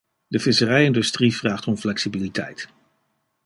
De 0.27 0.39
visserij-industrie 0.39 1.35
vraagt 1.35 1.67
om 1.67 1.77
flexibiliteit. 1.77 2.69